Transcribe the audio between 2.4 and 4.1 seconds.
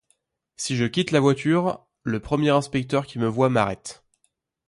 inspecteur qui me voit m’arrête.